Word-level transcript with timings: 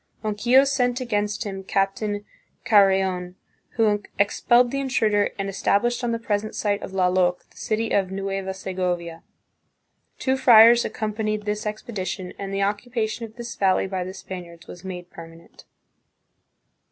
Ronquillo 0.23 0.63
sent 0.63 0.99
against 0.99 1.43
him 1.43 1.63
Captain 1.63 2.25
Carreon, 2.65 3.35
who 3.75 4.01
expelled 4.17 4.71
the 4.71 4.79
intruder 4.79 5.29
and 5.37 5.47
established 5.47 6.03
on 6.03 6.11
the 6.11 6.17
present 6.17 6.55
site 6.55 6.81
of 6.81 6.91
Lallok 6.91 7.47
the 7.51 7.57
city 7.57 7.91
of 7.91 8.09
Nueva 8.09 8.55
Segovia. 8.55 9.21
Two 10.17 10.37
friars 10.37 10.83
accompanied 10.83 11.45
this 11.45 11.67
expedition 11.67 12.33
and 12.39 12.51
the 12.51 12.63
occupation 12.63 13.25
of 13.25 13.35
this 13.35 13.53
valley 13.55 13.85
by 13.85 14.03
the 14.03 14.15
Span 14.15 14.45
iards 14.45 14.65
was 14.65 14.83
made 14.83 15.11
permanent. 15.11 15.65